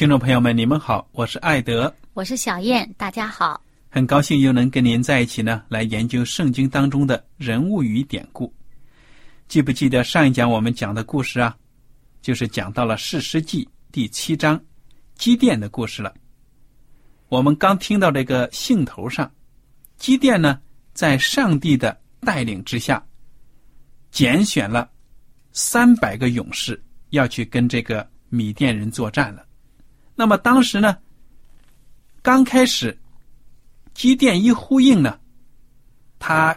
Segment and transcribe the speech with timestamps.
[0.00, 8.50] 听众朋友们，你们好，我是艾德，我是小燕，大家好，很高兴又能跟您在一起呢，来研究圣经当中的人物与典故。
[9.46, 11.54] 记不记得上一讲我们讲的故事啊？
[12.22, 14.58] 就是讲到了士师记第七章
[15.16, 16.14] 基甸的故事了。
[17.28, 19.30] 我们刚听到这个兴头上，
[19.98, 20.58] 基甸呢，
[20.94, 23.04] 在上帝的带领之下，
[24.10, 24.90] 拣选了
[25.52, 29.44] 三百个勇士，要去跟这个米甸人作战了。
[30.14, 30.98] 那么当时呢，
[32.20, 32.98] 刚开始，
[33.94, 35.18] 基甸一呼应呢，
[36.18, 36.54] 他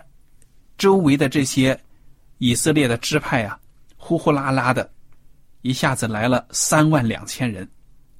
[0.77, 1.79] 周围的这些
[2.39, 3.57] 以色列的支派啊，
[3.95, 4.91] 呼呼啦啦的，
[5.61, 7.65] 一下子来了三万两千人，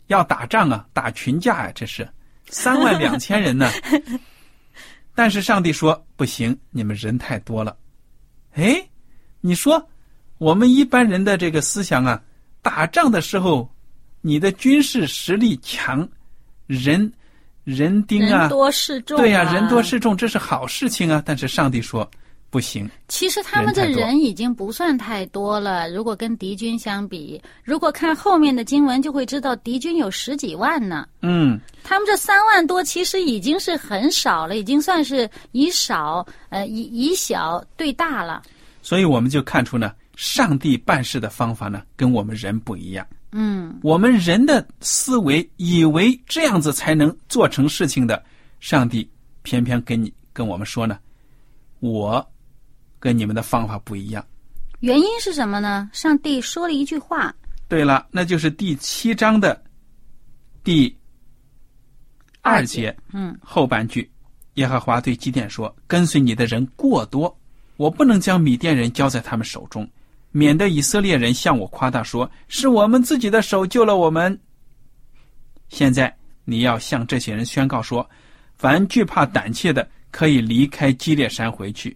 [0.07, 2.07] 要打仗啊，打群架啊，这是
[2.47, 3.69] 三万两千人呢。
[5.13, 7.77] 但是上帝说不行，你们人太多了。
[8.53, 8.81] 哎，
[9.41, 9.89] 你说
[10.37, 12.23] 我们一般人的这个思想啊，
[12.61, 13.69] 打仗的时候。
[14.25, 16.07] 你的军事实力强，
[16.65, 17.11] 人
[17.65, 21.21] 人丁啊，人多势众，对呀，人多势众，这是好事情啊。
[21.25, 22.09] 但是上帝说
[22.49, 22.89] 不行。
[23.09, 31.05] 其实他们这人已经不算太多了，如果跟敌军相比，如果看后面的经文，就会知道敌军有十几万呢。
[31.21, 38.41] 嗯，他们这三万多其实已经是很少了，已经算是以少呃以以小对大了。
[38.81, 43.05] 所以我们就看出呢，上帝办事的方法呢，跟我们人不一样。
[43.33, 48.23] 嗯，我们人的思维以为这样子才能做成事情的，
[48.59, 49.09] 上帝
[49.41, 50.99] 偏偏跟你跟我们说呢，
[51.79, 52.25] 我
[52.99, 54.23] 跟你们的方法不一样。
[54.81, 55.89] 原因是什么呢？
[55.93, 57.33] 上帝说了一句话。
[57.67, 59.63] 对了，那就是第七章的
[60.63, 60.95] 第
[62.41, 64.09] 二节，嗯，后半句，
[64.55, 67.35] 耶和华对基甸说：“跟随你的人过多，
[67.77, 69.89] 我不能将米甸人交在他们手中。”
[70.35, 74.37] 免得以色列人向我夸大说：“是我们自己的手救了我们。”
[75.69, 76.13] 现在
[76.43, 78.09] 你要向这些人宣告说
[78.57, 81.95] ：“凡惧怕胆怯的，可以离开基列山回去。”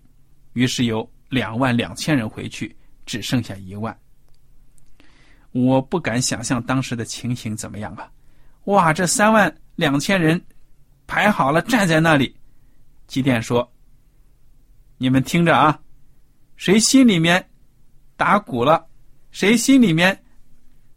[0.53, 2.75] 于是有两万两千人回去，
[3.07, 3.97] 只剩下一万。
[5.51, 8.07] 我不敢想象当时的情形怎么样啊！
[8.65, 10.39] 哇，这三万两千人
[11.07, 12.35] 排好了，站在那里。
[13.07, 13.67] 基甸说
[14.99, 15.79] ：“你们听着啊，
[16.55, 17.43] 谁心里面……”
[18.17, 18.85] 打鼓了，
[19.31, 20.21] 谁心里面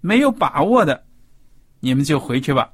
[0.01, 1.05] 没有把握的，
[1.79, 2.69] 你们就回去吧。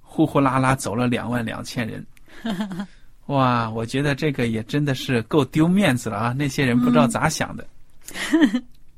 [0.00, 2.04] 呼呼啦啦走了两万两千人，
[3.26, 3.68] 哇！
[3.68, 6.32] 我觉得这个也真的是够丢面子了啊！
[6.32, 7.66] 那些人不知道咋想的，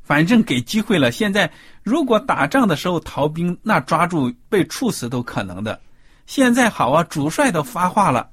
[0.00, 1.10] 反正给机会了。
[1.10, 1.50] 现在
[1.82, 5.80] 如果打仗的时候逃兵，那抓住被处死都可能的。
[6.26, 8.30] 现在好啊，主帅都发话了，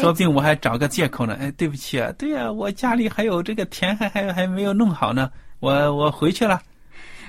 [0.00, 1.36] 说不定我还找个借口呢。
[1.40, 5.30] 哎，对不起啊，对呀，我家里还有这个田，还还还没有弄好呢。
[5.60, 6.62] 我我回去了。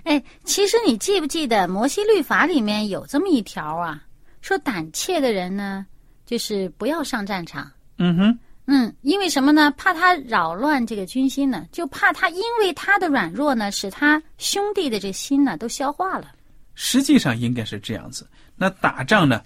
[0.03, 4.01] 哎，其实你记不记得摩西律法里面有这么一条啊？
[4.41, 5.85] 说胆怯的人呢，
[6.25, 7.71] 就是不要上战场。
[7.97, 8.39] 嗯哼。
[8.69, 9.71] 嗯，因为什么呢？
[9.77, 16.33] 怕他扰乱这个军心呢，就怕他因为他的软弱呢，使他兄弟的这心呢都消化了。
[16.75, 18.27] 实际上应该是这样子。
[18.57, 19.41] 那打仗呢，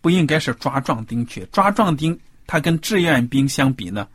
[0.00, 2.18] 不应该是抓壮丁去抓壮丁。
[2.46, 4.06] 他跟志愿兵相比呢，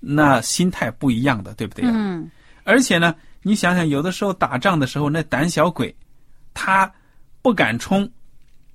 [0.00, 1.84] 那心态不一样的，对不对？
[1.86, 2.30] 嗯，
[2.64, 5.94] 而且呢，你想想，有的时候打仗的时候，那胆小鬼，
[6.54, 6.90] 他
[7.42, 8.08] 不敢冲，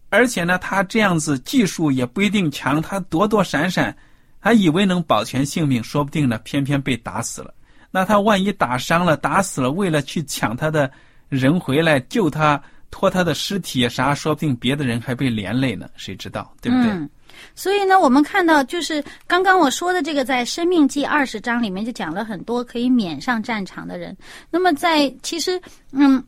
[0.09, 3.95] 而且呢，他这样子技术也不一定强，他躲躲闪闪，
[4.39, 7.53] 还以为能保全性命，说不定呢，偏偏被打死了。
[7.91, 10.91] 那他万一打伤了、打死了，为了去抢他的
[11.29, 12.61] 人回来救他、
[12.93, 16.91] 拖他的尸体啥，说不定别的人还被连累呢，谁知道，对不对？
[16.91, 17.09] 嗯，
[17.55, 24.15] 所以呢，我们看到就是刚刚我说的这个，在《生命记》二十章里面就讲了很多可以免上战场的人。
[24.51, 25.59] 那么在其实，
[25.91, 26.23] 嗯。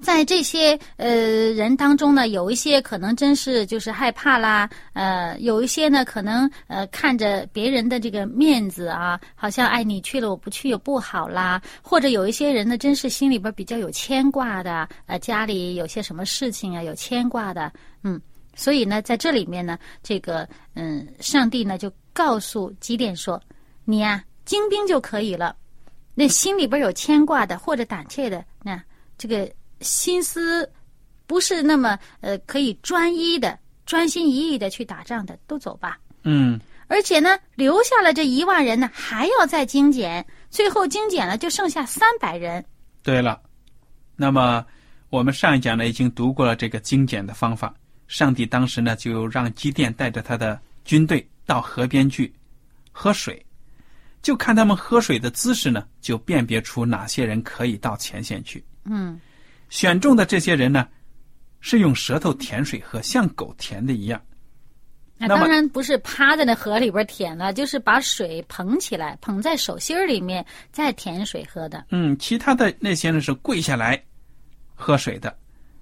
[0.00, 1.08] 在这些呃
[1.52, 17.72] 人当中呢，有一些可能真是就是害怕啦，呃，有一些呢可能呃看着别人的这个面子啊，好像哎你去了我不去也不好啦，或者有一些人呢真是心里边比较有牵挂的，呃家里有些什么事情啊有牵挂的，
[18.04, 18.20] 嗯，
[18.54, 23.40] 所以呢在这里面呢，这个嗯上帝呢就告诉基甸说，
[23.84, 25.56] 你呀精兵就可以了，
[26.14, 28.82] 那心里边有牵挂的或者胆怯的，那
[29.18, 29.50] 这个。
[29.82, 30.70] 心思
[31.26, 35.98] 不是那么呃可以专一的、专心一意的去打仗的，都走吧。
[36.24, 42.64] 嗯，而且呢，留下了这一万人呢，还要再精简，最后精简了就剩下三百人。
[43.02, 43.40] 对了，
[44.14, 44.64] 那么
[45.10, 47.74] 我们上一讲呢已经读过了这个精简的方法。
[48.06, 52.32] 上帝当时呢就让基甸带着他的军队到河边去
[52.92, 53.44] 喝水，
[54.20, 58.62] 就看他们喝水的姿势呢，就辨别出哪些人可以到前线去。
[58.84, 59.18] 嗯。
[59.72, 60.86] 选中的这些人呢，
[61.60, 64.20] 是用舌头舔水喝，像狗舔的一样。
[65.16, 71.86] 那当然不是趴在那河里边舔了，就是把水捧起来，捧在手心里面再舔水喝的。
[71.88, 73.98] 嗯，其他的那些人是跪下来
[74.74, 75.34] 喝水的。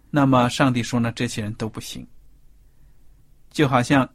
[0.08, 2.06] 那么上帝说呢，这些人都不行。
[3.50, 4.08] 就好像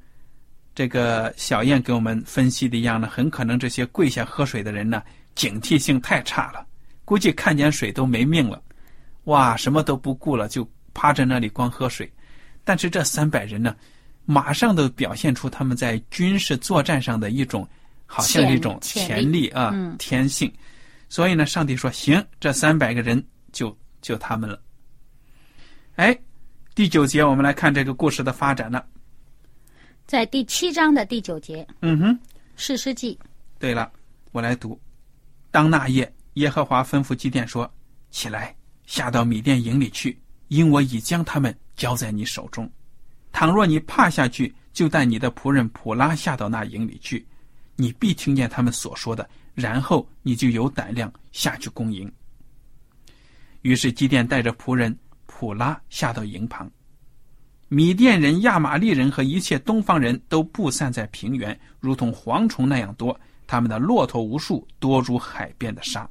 [0.74, 5.04] 这个小燕给我们分析的一样呢，很可能这些跪下喝水的人呢，
[5.36, 6.66] 警惕性太差了，
[7.04, 8.62] 估计看见水都没命了。
[9.25, 12.12] 哇，什么都不顾了，就趴在那里光喝水。
[12.63, 13.75] 但是这三百人呢，
[14.25, 17.68] 马上都表现出他们在军事作战上的一种，
[18.06, 20.51] 好像一种潜力啊，天性。
[21.10, 24.60] 所以呢，上帝说：“行，这三百个人就就他们了。”
[25.95, 26.18] 哎，
[26.74, 28.83] 第九节我们来看这个故事的发展了。
[30.07, 32.19] 在第七章的第九节，嗯哼，
[32.56, 33.18] 士师记。
[33.60, 33.92] 对了，
[34.31, 34.80] 我来读。
[35.51, 37.72] 当那夜，耶和华吩咐基甸说
[38.12, 38.56] ：“起来。”
[38.86, 40.18] 下到米店营里去，
[40.48, 42.70] 因我已将他们交在你手中。
[43.32, 47.26] 倘若你怕下去，就带你的仆人普拉下到那营里去，
[47.76, 52.12] 你必听见他们所说的，然后你就有胆量下去攻营。
[53.62, 54.96] 于是基甸带着仆人
[55.26, 56.70] 普拉下到营旁，
[57.68, 66.08] 米甸人、亚玛利人和一切东方人都布散在平原，如同蝗虫那样多，他们的骆驼无数，多如海边的沙。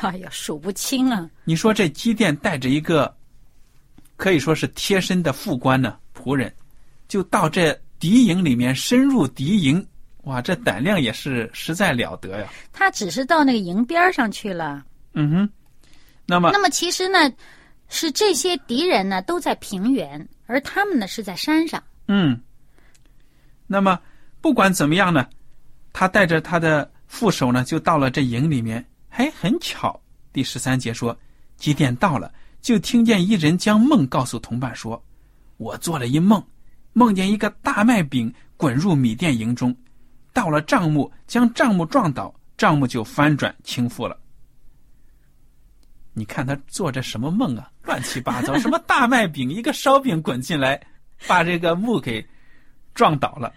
[0.00, 1.28] 哎呀，数不清啊！
[1.44, 3.12] 你说这基甸带着一个
[4.16, 6.54] 可以说是贴身的副官呢，仆人，
[7.08, 9.84] 就到这敌营里面深入敌营，
[10.22, 12.48] 哇，这胆量也是实在了得呀！
[12.72, 14.84] 他只是到那个营边上去了。
[15.14, 15.50] 嗯哼，
[16.26, 17.18] 那么那么其实呢，
[17.88, 21.82] 是这些敌人呢都在平原，而他们呢是在山上。
[22.06, 22.40] 嗯，
[23.66, 23.98] 那么
[24.40, 25.26] 不管怎么样呢，
[25.92, 28.84] 他带着他的副手呢，就到了这营里面。
[29.18, 30.00] 哎，很巧，
[30.32, 31.16] 第十三节说，
[31.56, 32.32] 几点到了，
[32.62, 35.04] 就听见一人将梦告诉同伴说
[35.58, 36.40] ：“我做了一梦，
[36.92, 39.76] 梦见一个大麦饼滚入米店营中，
[40.32, 44.16] 到了帐幕，将帐幕撞倒，帐幕就翻转倾覆了。”
[46.14, 47.68] 你看他做着什么梦啊？
[47.82, 50.80] 乱七八糟，什么大麦饼，一个烧饼滚进来，
[51.26, 52.24] 把这个木给
[52.94, 53.52] 撞倒了。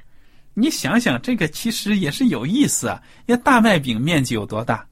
[0.55, 2.99] 你想想，这个其实也是有意思啊。
[3.27, 4.83] 那大麦饼面积有多大？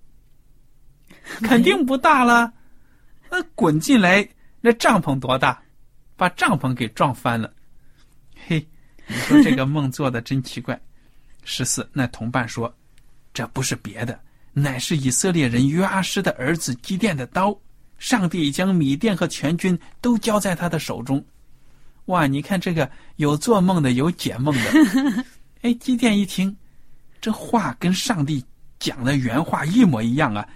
[1.42, 2.52] 肯定不大了，
[3.30, 4.28] 那滚进来，
[4.62, 5.62] 那帐篷多大，
[6.16, 7.54] 把帐篷给撞翻了。
[8.48, 8.66] 嘿，
[9.08, 10.80] 你说这个梦做的真奇怪。
[11.46, 12.72] 十四，那同伴说，
[13.34, 14.20] 这不是别的，
[14.54, 17.58] 乃是以色列人约阿施的儿子基甸的刀。
[17.98, 21.24] 上帝将米甸和全军都交在他的手中。
[22.06, 25.26] 哇，你看这个有做梦的，有解梦的。
[25.62, 26.56] 哎，基甸一听，
[27.20, 28.44] 这话跟上帝
[28.80, 30.48] 讲的原话一模一样啊。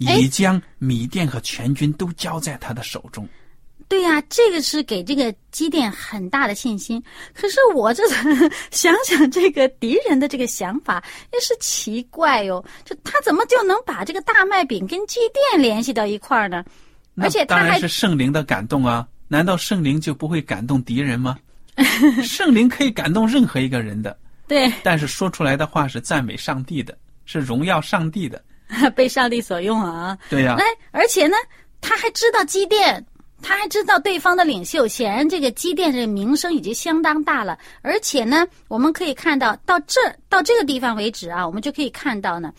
[0.00, 3.28] 已将米店和全军都交在他的手中。
[3.88, 7.02] 对呀，这个是给这个基甸很大的信心。
[7.34, 8.06] 可是我这
[8.70, 11.02] 想想，这个敌人的这个想法
[11.32, 12.64] 也是奇怪哟。
[12.84, 16.64] 就他怎么就能把这个大麦饼跟基甸联系到一块儿呢？
[17.16, 19.06] 而且当然是圣灵的感动啊！
[19.26, 21.36] 难道圣灵就不会感动敌人吗？
[22.22, 24.16] 圣灵可以感动任何一个人的。
[24.46, 28.40] 对，但是说出来的话是赞美上帝的，是荣耀上帝的。
[28.94, 30.16] 被上帝所用啊！
[30.28, 31.36] 对呀、哎，而且呢，
[31.80, 33.04] 他还知道基甸，
[33.42, 34.86] 他还知道对方的领袖。
[34.86, 37.58] 显然，这个基甸这名声已经相当大了。
[37.82, 42.52] 而且呢，我们可以看到，到这儿到这个地方为止啊，我们就可以看到呢，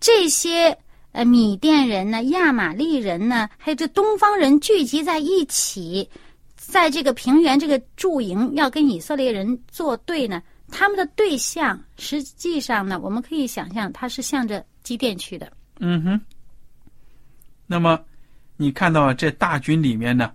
[0.00, 0.76] 这些
[1.12, 6.08] 呃米甸人呢、亚玛利人呢，还有这东方人聚集在一起，
[6.56, 10.42] 在这个平原这个驻营，要跟以色列人作对呢。
[10.72, 15.52] 他们的对象实际上呢，我们可以想象，他是向着基甸去的。
[15.80, 16.20] 嗯哼。
[17.66, 17.98] 那么，
[18.56, 20.32] 你看到这大军里面呢，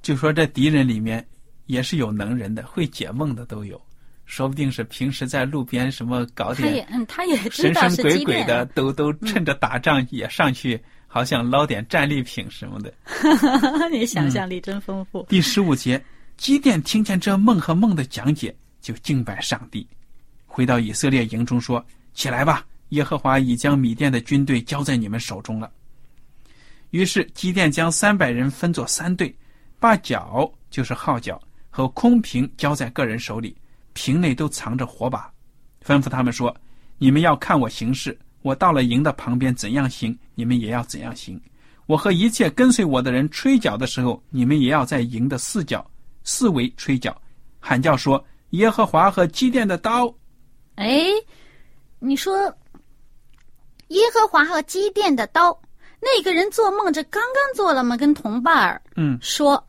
[0.00, 1.24] 就说这敌人里面
[1.66, 3.80] 也是有能人的，会解梦的都有，
[4.24, 12.92] 说不定是平时在路边什么搞他也点嗯，他也神神鬼鬼的， 都都趁着打仗也上去，好像捞点战利品什么的。
[13.92, 15.24] 你想象力真丰富。
[15.28, 16.02] 第十五节，
[16.36, 19.86] 基甸听见这梦和梦的讲解，就敬拜上帝，
[20.46, 21.84] 回到以色列营中说
[22.14, 25.70] ：“起来吧，耶和华已将米甸的军队交在你们手中了。”
[26.90, 29.34] 于是基甸将三百人分作三队，
[29.80, 33.56] 把角就是号角和空瓶交在个人手里，
[33.94, 35.32] 瓶内都藏着火把，
[35.82, 36.54] 吩咐他们说
[36.98, 41.40] ：“你们要看我行事，我到了营的旁边怎样行，你们也要怎样行。
[41.86, 45.90] 我和一切跟随我的人吹角的时候，你们也要在营的四角
[46.24, 47.16] 四围吹角，
[47.58, 50.14] 喊叫说：耶和华和基甸的刀。
[50.74, 51.06] 哎，
[51.98, 52.54] 你说
[53.92, 55.58] 耶和华和基甸的刀，
[56.00, 57.96] 那个人做梦，这刚刚做了吗？
[57.96, 59.64] 跟同伴儿嗯，说，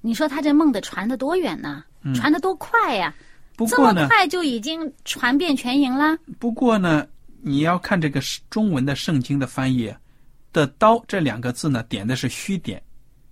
[0.00, 1.82] 你说他这梦的传得多远呢？
[2.14, 3.12] 传得多快呀、
[3.56, 6.16] 这么不过呢，快就已经传遍全营了。
[6.38, 7.04] 不过呢，
[7.42, 9.92] 你要看这个中文的圣经的翻译
[10.52, 12.80] 的“刀”这两个字呢，点的是虚点，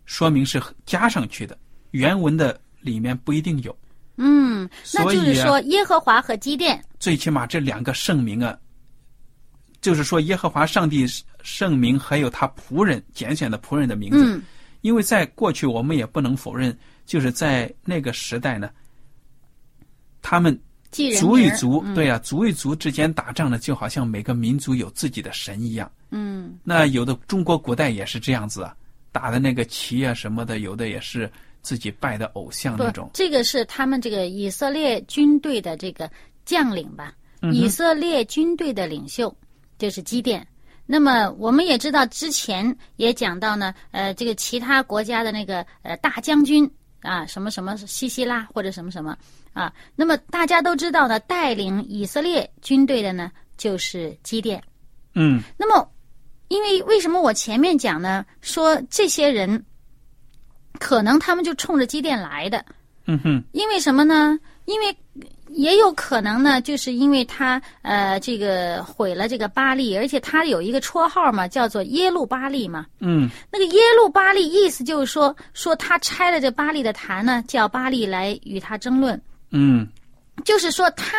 [0.06, 1.56] 说明是加上去的，
[1.92, 3.76] 原文的里面不一定有。
[4.16, 8.58] 嗯，那就是说耶和华和基甸，最起码这两个圣名啊，
[9.84, 11.06] 就是说耶和华上帝
[11.42, 14.24] 圣名，还有他仆人拣选的仆人的名字。
[14.24, 14.42] 嗯，
[14.80, 16.74] 因为在过去，我们也不能否认，
[17.04, 18.70] 就是在那个时代呢，
[20.22, 20.58] 他们
[21.18, 25.90] 族与族，嗯对啊，族与族之间打仗呢，就好像每个民族有自己的神一样。
[26.10, 28.74] 嗯那有的中国古代也是这样子啊，
[29.12, 33.10] 打的那个旗啊什么的，有的也是自己拜的偶像那种，。
[33.12, 36.10] 这个是他们这个以色列军队的这个
[36.46, 37.12] 将领吧？
[37.42, 39.36] 嗯以色列军队的领袖
[39.84, 40.46] 就是基甸。
[40.86, 49.16] 那么我们也知道，之前也讲到呢，呃，这个其他国家的那个呃大将军啊，什么什么西西拉或者什么什么
[49.52, 54.62] 啊，那么大家都知道呢，带领以色列军队的呢就是基甸。
[55.14, 55.90] 嗯那么，
[56.48, 58.24] 因为为什么我前面讲呢？
[58.40, 59.64] 说这些人
[60.78, 62.64] 可能他们就冲着基甸来的，
[63.06, 64.38] 嗯哼，因为什么呢？
[64.66, 64.96] 因为
[65.48, 72.86] 也有可能呢，就是因为他呃这个毁了这个巴利，而且他有一个绰号嘛，叫做耶路巴利嘛。
[73.00, 79.20] 嗯那个耶路巴利意思就是说，说他拆了这巴利的坛呢，叫巴利来与他争论，
[79.50, 79.86] 嗯
[80.44, 81.16] 就是说他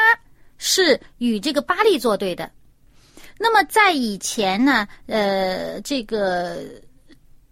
[0.57, 2.51] 是与这个巴利作对的。
[3.37, 6.63] 那么在以前呢，呃，这个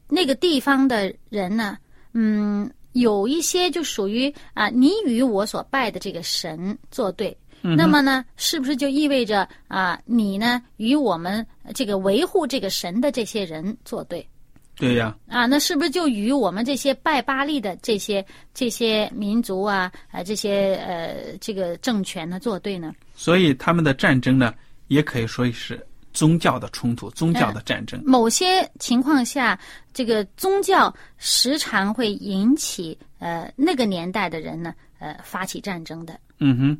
[0.07, 1.77] 那个地方的人呢，
[2.13, 7.35] 嗯，有一些就属于啊，你与我所拜的这个神作对。
[7.65, 14.27] 嗯那么呢，是不是就意味着啊，你呢与我们这个维护这个神的这些人作对？
[14.75, 22.93] 对呀、啊，那是不是就与我们这些拜巴利的这些这些民族啊啊这些呃这个政权呢作对呢？
[23.15, 24.53] 所以他们的战争呢，
[24.87, 25.81] 也可以说是
[26.13, 28.01] 宗教的冲突、宗教的战争。
[28.05, 29.59] 某些情况下，
[29.93, 36.19] 这个宗教时常会引起呃那个年代的人呢呃发起战争的。
[36.39, 36.77] 嗯哼，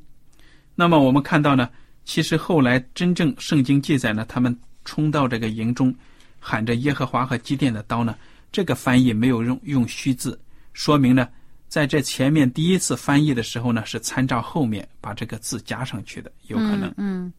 [0.76, 1.70] 那么我们看到呢，
[2.06, 5.94] 其实后来真正圣经记载呢，他们冲到这个营中，
[6.40, 8.16] 喊着耶和华和基甸的刀呢，
[8.52, 10.40] 这个翻译没有用用虚字，
[10.74, 11.28] 说明呢，
[11.70, 16.94] 在这前面第一次翻译的时候呢，是参照后面把这个字加上去的，有可能。
[16.98, 17.32] 嗯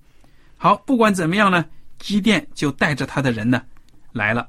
[0.57, 1.65] 好，不管怎么样呢，
[2.05, 3.63] 基甸就带着他的人呢
[4.13, 4.47] 来了。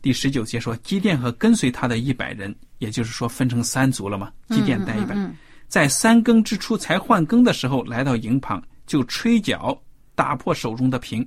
[0.00, 4.32] 第十九节说，基甸和跟随他的一百人，也就是说分成三族了嘛。
[4.48, 5.36] 基甸带一百，嗯
[5.68, 9.78] 在三更之初才换更的时候，来到营旁，就吹角
[10.14, 11.26] 打破手中的瓶。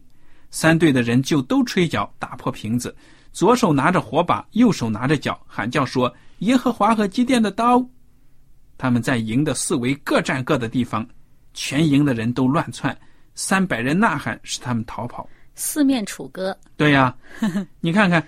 [0.49, 2.95] 三队的人就都吹角打破瓶子，
[3.31, 7.87] 左手拿着火把，右手拿着角，喊叫说：“耶和华和基甸的刀！”
[8.75, 11.07] 他们在营的四围各占各的地方，
[11.53, 12.97] 全营的人都乱窜，
[13.35, 15.29] 三百人呐喊，使他们逃跑。
[15.59, 16.57] 四面楚歌。
[16.77, 17.13] 对呀、
[17.81, 18.25] 你看看，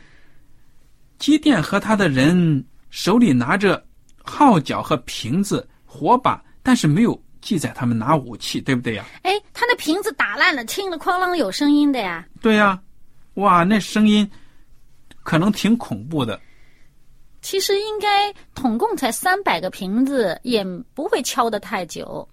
[1.17, 3.81] 基甸和他的人手里拿着
[4.21, 9.05] 号角和瓶子、火把，但是没有记载他们拿武器，对不对呀？
[9.23, 12.27] 哎，他那瓶子打烂了，听了哐啷有声音的呀。
[12.41, 12.79] 对呀，
[13.35, 14.29] 哇，那声音
[15.23, 16.39] 可能挺恐怖的。
[17.41, 22.27] 其实应该统共才三百个瓶子，也不会敲得太久。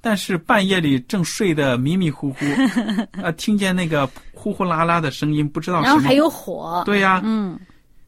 [0.00, 2.44] 但是半夜里正睡得迷迷糊糊，
[3.22, 5.82] 啊， 听见那个呼呼啦啦的声音，不知道。
[5.82, 6.82] 然后还有火。
[6.86, 7.58] 对呀，嗯。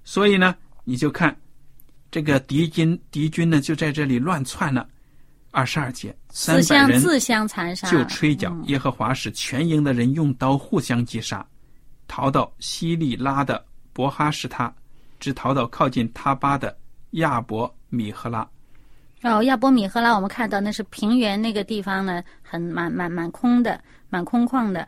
[0.04, 1.36] 所以呢，你就看
[2.10, 4.88] 这个敌军，敌军呢就在这里乱窜了。
[5.50, 8.56] 二十二节，三百人自相残杀，就吹角。
[8.64, 11.46] 耶和华使全营的人用刀互相击杀，
[12.08, 14.72] 逃到西利拉的伯哈什他。
[15.20, 16.76] 只逃到靠近他巴的
[17.10, 18.48] 亚伯米赫拉。
[19.22, 24.86] 哦，亚伯米赫拉，我们看到那是平原那个地方呢，很蛮蛮蛮空的，蛮空旷的。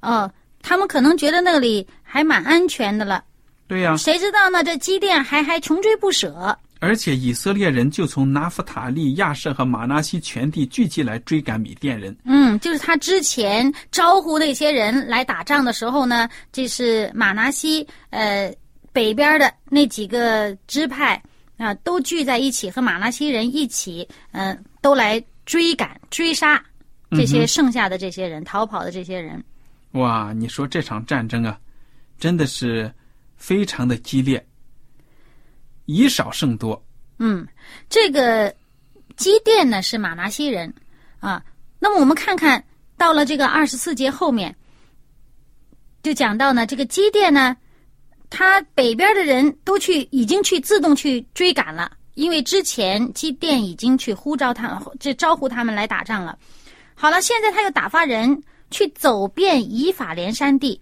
[0.00, 0.30] 哦，
[0.62, 3.22] 他们可能觉得那里还蛮安全的了。
[3.66, 3.96] 对呀。
[3.96, 4.64] 谁知道呢？
[4.64, 6.56] 这基甸还还穷追不舍。
[6.80, 12.16] 而且以色列人就从拿弗塔利、亚瑟和马纳西全地聚集来追赶米甸人。
[12.24, 18.52] 嗯，就是他之前招呼那些人来打仗的时候呢，这是马纳西呃。
[18.90, 21.22] 北边的那几个支派
[21.58, 26.64] 啊，都聚在一起，和马拉西人一起，嗯，都来追赶、追杀
[27.10, 29.44] 这些剩下的这些人，逃跑的这些人。
[29.92, 31.58] 哇，你说这场战争啊，
[32.16, 32.90] 真的是
[33.36, 34.46] 非常的激烈，
[35.86, 36.80] 以少胜多。
[37.18, 37.44] 嗯，
[37.88, 38.54] 这个
[39.16, 40.72] 基甸呢是马拉西人
[41.18, 41.44] 啊。
[41.80, 42.64] 那么我们看看
[42.96, 44.54] 到了这个二十四节后面，
[46.04, 47.56] 就讲到呢，这个基甸呢。
[48.30, 56.38] 他北边的人都去，已经去自动去追赶了，因为之前基甸已经去呼召他，这招呼他们来打仗了。
[56.94, 60.78] 好了，现在他又打发人去走遍以法连山地，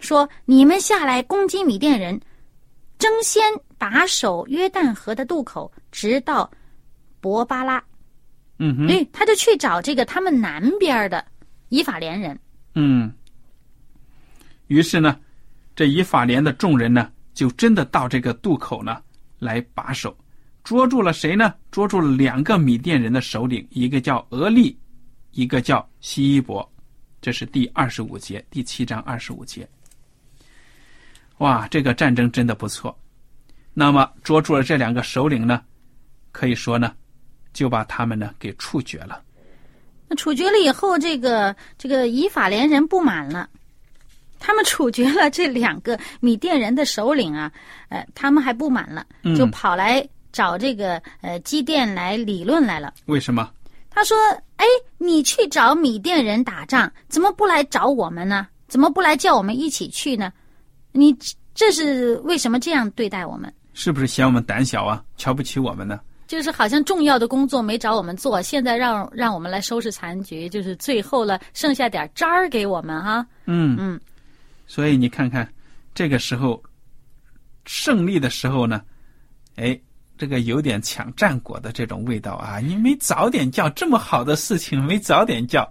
[0.00, 2.20] 说：“你们下来攻击米甸人，
[2.98, 3.42] 争先
[3.78, 6.50] 把守约旦河的渡口，直到
[7.20, 7.82] 博巴拉。”
[8.58, 11.24] 嗯哼，对，他就去找这个他们南边的
[11.68, 12.38] 以法连人。
[12.74, 13.12] 嗯，
[14.66, 15.16] 于是呢。
[15.80, 19.02] 这以法莲的众人呢，就真的到这个渡口呢
[19.38, 20.14] 来把守，
[20.62, 21.54] 捉住了谁呢？
[21.70, 24.78] 捉住了两个米甸人的首领，一个叫俄利，
[25.30, 26.70] 一个叫西伊伯。
[27.22, 29.66] 这是第二十五节，第七章二十五节。
[31.38, 32.94] 哇，这个战争真的不错。
[33.72, 35.62] 那么捉住了这两个首领呢，
[36.30, 36.92] 可以说呢，
[37.54, 39.22] 就把他们呢给处决了。
[40.08, 43.48] 那处决了以后，这个这个以法莲人不满了。
[44.40, 47.52] 他们处决了这两个米甸人的首领啊，
[47.90, 52.92] 呃，他们还不满了，就跑来找这个呃基甸来理论来了。
[53.06, 53.48] 为什么？
[53.92, 54.16] 他说
[54.56, 54.64] ：“哎，
[54.98, 58.46] 你去找米甸人打仗，怎么不来找我们呢？
[58.68, 60.32] 怎么不来叫我们一起去呢？
[60.92, 61.12] 你
[61.54, 63.52] 这是为什么这样对待我们？
[63.74, 65.02] 是不是嫌我们胆小啊？
[65.16, 65.98] 瞧不起我们呢？
[66.28, 73.26] 就是好像重要的工作没找我们做，现在让让我们来收拾残局，就是最后了剩下点渣儿给我们哈。
[73.46, 74.00] 嗯嗯。”
[74.70, 75.52] 所以你看看，
[75.92, 76.62] 这个时候
[77.66, 78.80] 胜利的时候呢，
[79.56, 79.76] 哎，
[80.16, 82.60] 这个有点抢战果的这种味道啊！
[82.60, 85.68] 你没早点叫，这么好的事情没早点叫，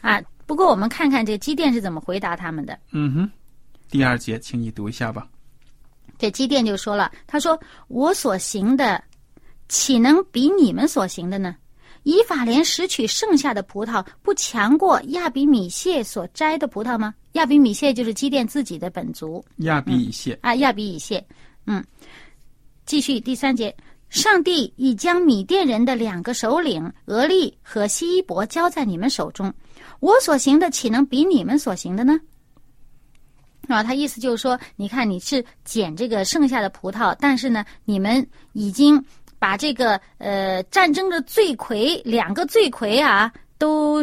[0.00, 0.18] 啊！
[0.46, 2.78] 不过我们看看这个机电是怎么回答他们的。
[2.92, 3.30] 嗯哼，
[3.90, 5.28] 第二节，请你读一下吧。
[6.16, 9.04] 这机电就说了：“他说我所行的，
[9.68, 11.54] 岂能比你们所行的呢？
[12.04, 19.44] 以法莲拾取剩下的葡萄，不强过亚比米谢所摘的葡萄吗？”亚比米谢就是基甸自己的本族。
[19.58, 21.24] 亚比以谢啊，亚比以谢，
[21.66, 21.84] 嗯，
[22.84, 23.74] 继续第三节，
[24.08, 29.52] 上帝已将米甸人的两个首领俄利和西伊伯交在你们手中，
[30.00, 32.18] 我所行的岂能比你们所行的呢？
[33.68, 39.00] 啊，他意思就是说，你看你是捡这个剩下的葡萄，但是呢，你们已经
[39.38, 44.02] 把这个呃战争的罪魁两个罪魁啊都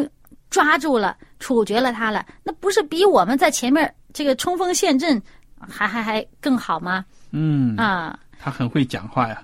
[0.50, 1.16] 抓住了。
[1.38, 5.22] 处决了他了，那不是比我们在前面这个冲锋陷阵
[5.60, 7.04] 还还还更好吗？
[7.30, 9.40] 嗯啊，他很会讲话呀。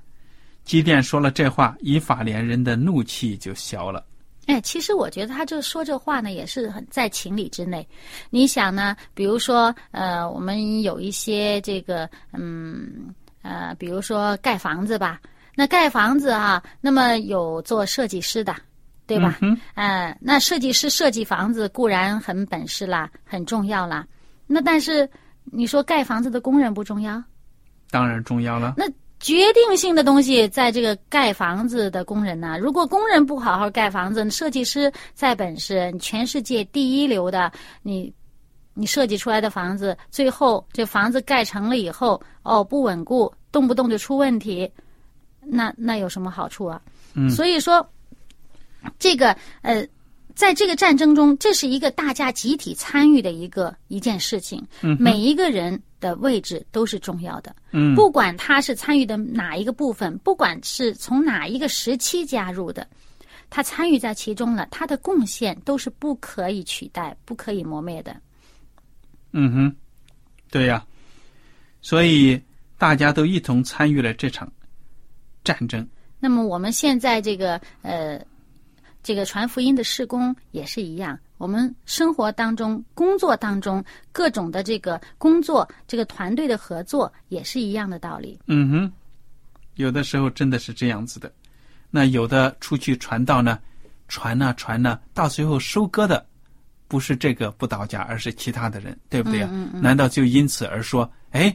[0.65, 4.05] 基甸说了这话，以法连人的怒气就消了。
[4.47, 7.87] 哎，其实我觉得他这说这话呢，也是很在情理之内。
[8.29, 8.97] 你想呢？
[9.15, 15.21] 比如说，呃，我们有一些这个，嗯呃，比如说盖房子吧，
[15.55, 18.55] 那盖房子啊，那么有做设计师的。
[19.07, 19.39] 对吧？
[19.75, 24.07] 嗯，那设计师设计房子固然很本事啦，很重要啦。
[24.47, 25.09] 那但是
[25.45, 27.23] 你说盖房子的工人不重要？
[27.91, 28.75] 当然重要了。
[28.79, 28.87] 那
[29.21, 32.59] 决定性的东西在这个盖房子的工人呢？
[32.59, 38.13] 如果工人不好好盖房子，设计师再本事，全世界第一流的，你
[38.73, 44.71] 你设计出来的房子，最后这房子盖成了以后，哦不稳固，动不动就出问题，
[45.41, 46.81] 那那有什么好处啊？
[47.15, 47.87] 嗯，所以说。
[48.99, 49.87] 这个呃，
[50.35, 57.55] 在这个战争中，这是一个大家集体参与的一个一件事情，嗯每一个人的位置都是重要的。
[57.73, 62.87] 嗯不管他是参与的哪一个部分，不管是从哪一个时期加入的，
[63.49, 68.17] 他参与在其中了，他的贡献都是不可以取代、不可以磨灭的。
[69.33, 69.77] 嗯哼，
[70.51, 70.85] 对呀、
[71.81, 72.41] 所以
[72.79, 74.51] 大家都一同参与了这场
[75.43, 75.87] 战争。
[76.21, 78.25] 那么我们现在这个呃，
[79.05, 88.41] 这个传福音的事工也是一样，我们生活当中、工作当中各种的这个工作、这个团队的合作也是一样的道理。
[88.47, 88.93] 嗯哼，
[89.75, 91.31] 有的时候真的是这样子的。
[91.91, 93.59] 那有的出去传道呢，
[94.09, 96.27] 传呐、传呐、到最后收割的
[96.89, 101.55] 不是这个不倒家，而是其他的人，对不对呀、嗯嗯嗯难道就因此而说，哎，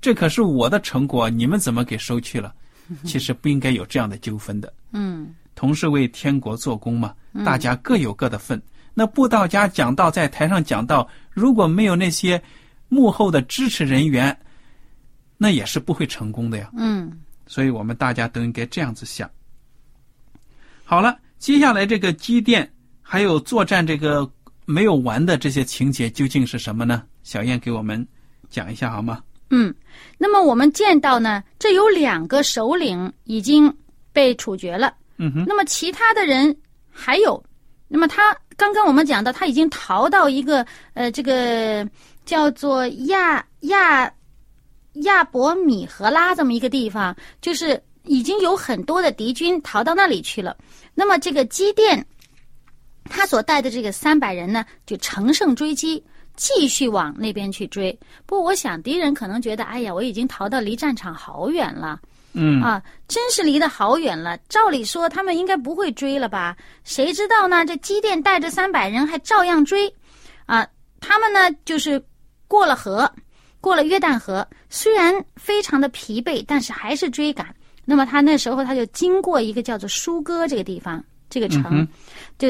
[0.00, 2.52] 这可是我的成果，你们怎么给收去了？
[3.04, 4.72] 其实不应该有这样的纠纷的。
[4.92, 8.60] 嗯同是为天国做工嘛，大家各有各的份。
[8.92, 12.42] 那布道家讲道在台上讲道，如果没有那些
[12.88, 14.36] 幕后的支持人员，
[15.36, 16.70] 那也是不会成功的呀。
[16.76, 17.10] 嗯
[17.46, 19.28] 所以我们大家都应该这样子想。
[20.84, 24.28] 好了，接下来这个机电还有作战这个
[24.66, 27.02] 没有完的这些情节究竟是什么呢？
[27.22, 28.06] 小燕给我们
[28.48, 29.22] 讲一下好吗？
[29.50, 29.74] 嗯。
[30.18, 33.72] 那么我们见到呢，这有两个首领已经
[34.12, 34.94] 被处决了。
[35.20, 36.56] 嗯哼，那么其他的人
[36.90, 37.42] 还有，
[37.88, 41.86] 那么他刚刚我们讲到，他已经逃到一个呃，这个
[42.24, 44.10] 叫做亚亚
[45.04, 50.56] 亚伯米和拉这么一个地方，就是已经有很多的敌军逃到那里去了。
[50.94, 52.02] 那么这个基甸，
[53.04, 56.02] 他所带的这个三百人呢，就乘胜追击。
[56.36, 57.92] 继续往那边去追，
[58.24, 62.00] 不过我想敌人可能觉得，哎呀，我已经逃到离战场好远了，
[62.32, 64.38] 嗯啊，真是离得好远了。
[64.48, 66.56] 照理说他们应该不会追了吧？
[66.84, 67.64] 谁知道呢？
[67.64, 69.92] 这基甸带着三百人还照样追，
[70.46, 70.66] 啊，
[71.00, 72.02] 他们呢就是
[72.46, 73.10] 过了河，
[73.60, 77.54] 过了约旦河，虽然非常的疲惫，但是还是追赶。
[77.84, 81.88] 那么他那时候他就经过一个叫做舒哥这个地方，这个城，嗯
[82.38, 82.48] 就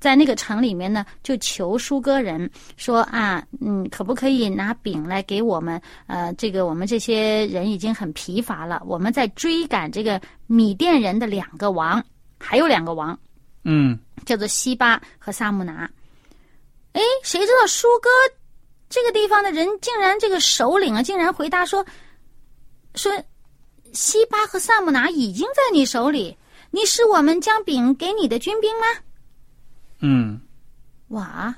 [0.00, 5.80] 在那个城里面呢，就求舒哥人说啊，嗯，可不可以拿饼来给我们？
[6.06, 12.02] 呃，这个我们这些人已经很疲乏了，我们在追赶这个米甸人的两个王，
[12.38, 13.16] 还有两个王，
[13.64, 15.88] 嗯叫做西巴和萨木拿。
[16.92, 18.08] 哎，谁知道舒哥
[18.88, 21.84] 这个地方的人竟然这个首领啊，竟然回答说
[22.94, 23.12] 说
[23.92, 26.34] 西巴和萨木拿已经在你手里，
[26.70, 28.86] 你使我们将饼给你的军兵吗？
[30.00, 30.40] 嗯
[31.08, 31.54] 哇，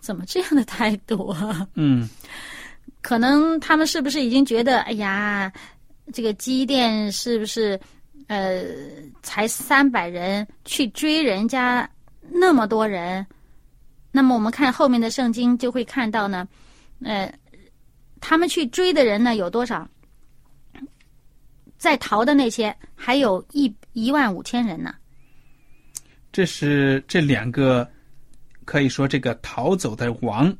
[0.00, 1.66] 怎么这样的态度啊？
[1.74, 2.08] 嗯
[3.02, 5.52] 可能他们是不是已经觉得，哎呀，
[6.12, 7.78] 这个基甸是不是，
[8.26, 8.64] 呃，
[9.22, 11.88] 才三百人去追人家
[12.28, 13.24] 那么多人？
[14.10, 16.48] 那么我们看后面的圣经就会看到呢，
[17.02, 17.32] 呃，
[18.20, 19.88] 他们去追的人呢有多少？
[21.78, 24.94] 在逃的那些还有一一万五千人呢。
[26.36, 27.88] 这是这两个
[28.66, 30.54] 可以说这个逃走的王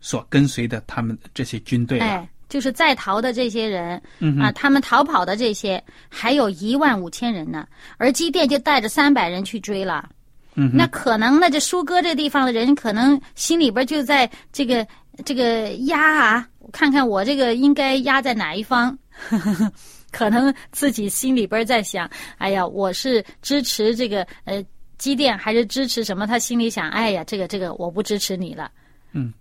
[0.00, 2.04] 所跟随的他们这些军队了。
[2.04, 10.08] 哎，就是在逃的这些人，嗯啊，他们逃跑的这些还有一万五千人呢，而基甸就带着三百人去追了。
[10.54, 14.86] 嗯那可能呢，这舒哥这地方的人可能心里边就在这个
[15.24, 18.96] 这个压啊，看看我这个应该压在哪一方。
[20.12, 24.62] 可能自己心里边在想，哎呀，我是支持这个呃
[25.02, 26.28] 基甸还是支持什么？
[26.28, 28.70] 他心里想，哎呀，这个这个我不支持你了。
[29.10, 29.34] 嗯。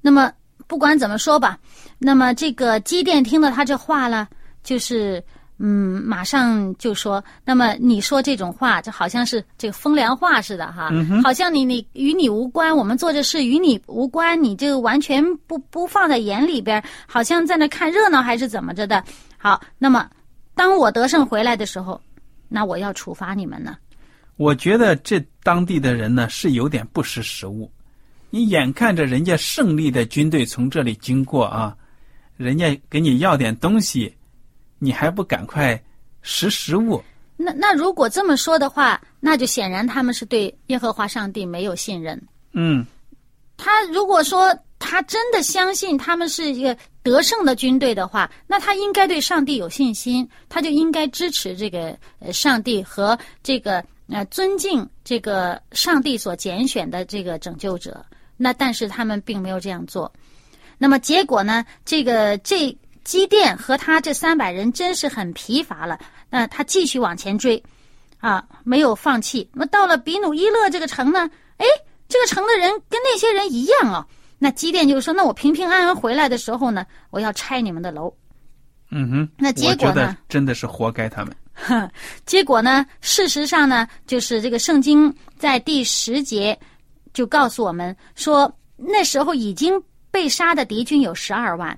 [0.00, 0.32] 那么
[0.66, 1.58] 不管怎么说吧，
[1.98, 4.26] 那么这个机电听了他这话了，
[4.62, 5.22] 就是
[5.58, 19.04] 嗯，马上就说，那么你说这种话，就好像是这个风凉话似的哈，嗯好像你你与你无关，我们做这事与你无关，你就完全不不放在眼里边，好像在那看热闹还是怎么着的。
[19.36, 20.08] 好，那么
[20.54, 22.00] 当我得胜回来的时候，
[22.48, 23.76] 那我要处罚你们呢。
[24.40, 27.70] 我觉得这当地的人呢是有点不识时务。
[28.30, 31.76] 你眼看着人家胜利的军队从这里经过啊，
[32.38, 34.16] 人家给你要点东西，
[34.78, 35.78] 你还不赶快
[36.22, 37.02] 识时务？
[37.36, 42.18] 那那如果这么说的话，那就显然他们是对耶和华上帝没有信任。
[42.54, 42.86] 嗯
[43.58, 58.04] 他如果说他真的相信他们是一个得胜的军队的话，那他应该对上帝有信心，他就应该支持这个呃上帝和这个呃尊敬这个上帝所拣选的这个拯救者。
[58.36, 60.10] 那但是他们并没有这样做，
[60.78, 61.64] 那么结果呢？
[61.84, 65.98] 这个这基甸和他这三百人真是很疲乏了，
[66.30, 67.62] 那他继续往前追。
[68.18, 69.48] 啊，没有放弃。
[69.54, 71.20] 那么到了比努伊勒这个城呢，
[71.56, 71.64] 哎，
[72.06, 74.06] 这个城的人跟那些人一样哦。
[74.38, 78.14] 那基甸就说：“那我平平安安回来的时候呢，我要拆你们的楼。”
[78.90, 80.16] 嗯哼，那结果呢？
[80.28, 81.34] 真的是活该他们。
[82.24, 82.86] 结果呢？
[83.00, 86.58] 事实上呢，就是这个圣经在第十节
[87.12, 91.76] 就告诉我们说，那时候已经被杀的敌军有十二万，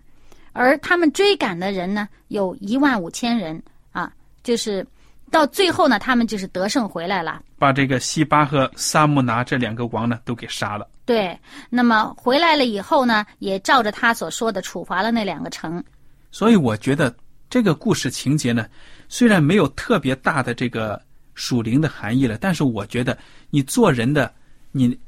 [0.53, 4.13] 而他们追赶的人呢有一万五千人啊。
[4.43, 4.87] 就是
[5.31, 10.89] 到最后呢，他们就是得胜回来了，把这个西巴和萨木拿这两个王呢都给杀了。
[11.05, 11.37] 对，
[11.69, 15.83] 那么回来了以后呢，也照着他所说的处罚了那两个城。
[16.31, 17.15] 所以我觉得
[17.51, 18.67] 这个故事情节呢，
[19.13, 20.99] 虽然没有特别大的这个
[21.35, 23.17] 属灵的含义了，但是我觉得
[23.51, 24.35] 你做人的，
[24.71, 24.99] 你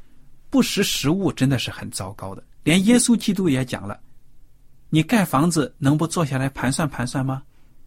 [0.50, 2.44] 不识时务真的是很糟糕的。
[2.64, 3.98] 连耶稣基督也讲了，
[4.90, 7.42] 你盖房子能不坐下来盘算盘算吗？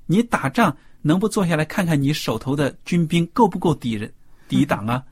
[0.08, 4.12] 你打仗能不坐下来看看你手头的军兵够不够敌人
[4.48, 5.04] 抵挡啊？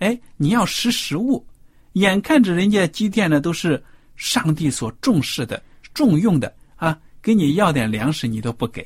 [0.00, 1.46] 哎，你要识时务。
[1.92, 3.80] 眼看着人家基甸呢，都是
[4.16, 5.62] 上帝所重视的、
[5.94, 6.98] 重用的啊。
[7.22, 8.84] 给你要点粮食，你都不给。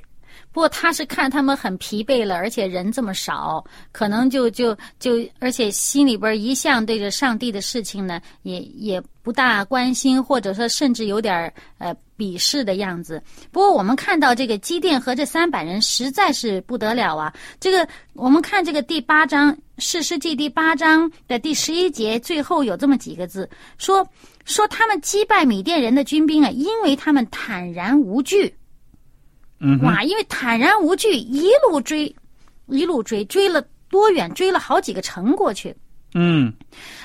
[0.53, 13.23] 不过他是看他们很疲惫了，而且人这么少，可能就就就，而且心里边一向对着上帝的事情呢，也也不大关心，或者说甚至有点呃鄙视的样子。
[13.51, 17.33] 不过我们看到这个基甸和这三百人实在是不得了啊！
[17.61, 24.07] 这个我们看这个第八章《士师记》第八章的第十一节，最后有这么几个字说。
[24.45, 28.53] 说他们击败米甸人的军兵啊，因为他们坦然无惧。
[29.65, 32.13] 嗯，哇，因为坦然无惧，一路追，
[32.67, 34.29] 一路追，追了多远？
[34.35, 35.73] 追了好几个城过去。
[36.15, 36.53] 嗯，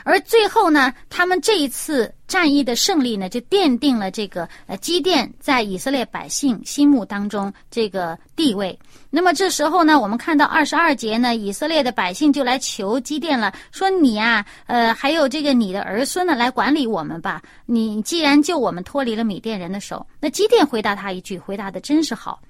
[0.04, 8.78] 而最后呢，他们这一次战役的胜利呢，就奠定了这个呃基甸在以色列百姓心目当中这个地位。
[9.10, 17.42] 那么这时候呢，我们看到二十二节呢，以色列的百姓就来求基甸了，说你啊，呃，还有这个你的儿孙呢，来管理我们吧。
[17.66, 22.42] 你既然救我们脱离了米甸人的手，那基甸回答他一句，回答的真是好。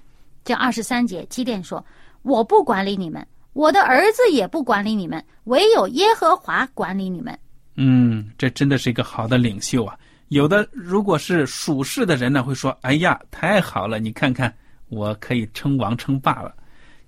[0.48, 1.84] 这二十三节，基甸说
[2.24, 7.38] ：“我不管理你们。”我的儿子也不管理你们，唯有耶和华管理你们。
[7.74, 9.94] 嗯，这真的是一个好的领袖啊！
[10.28, 13.98] 有的如果是属世的人呢，会说：“哎呀，太好了！
[13.98, 14.56] 你看看，
[14.88, 16.54] 我可以称王称霸了。”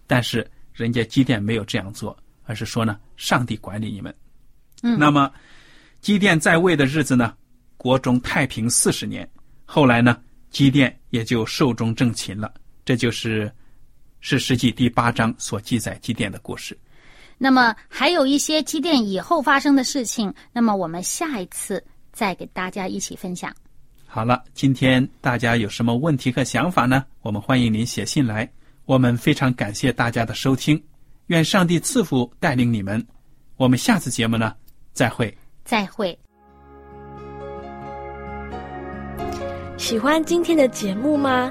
[0.06, 4.14] 但是人家基甸没有这样做，而是说呢：“上帝管理你们。”
[4.84, 5.32] 嗯，那么
[6.02, 7.32] 基甸在位的日子呢，
[7.78, 9.26] 国中太平四十年。
[9.64, 10.18] 后来呢，
[10.50, 12.52] 基甸也就寿终正寝了。
[12.84, 13.50] 这就是。
[14.22, 16.78] 是《史记》第八章所记载祭奠的故事。
[17.38, 23.50] 那么还有一些祭奠以后发生的事情，那么我们下一次再给大家一起分享。
[24.06, 27.02] 好了，今天大家有什么问题和想法呢？
[27.22, 28.46] 我们欢迎您写信来。
[28.84, 30.78] 我们非常感谢大家的收听，
[31.28, 33.02] 愿上帝赐福带领你们。
[33.56, 34.54] 我们下次节目呢，
[34.92, 35.34] 再会。
[35.64, 36.18] 再会。
[39.78, 41.50] 喜欢今天的节目吗？